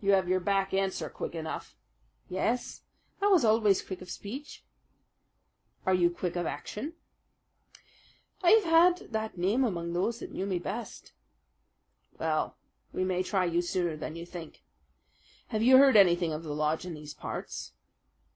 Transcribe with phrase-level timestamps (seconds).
[0.00, 1.74] "You have your back answer quick enough."
[2.28, 2.82] "Yes,
[3.20, 4.64] I was always quick of speech."
[5.84, 6.92] "Are you quick of action?"
[8.40, 8.62] "I have
[8.98, 11.12] had that name among those that knew me best."
[12.20, 12.56] "Well,
[12.92, 14.62] we may try you sooner than you think.
[15.48, 17.72] Have you heard anything of the lodge in these parts?"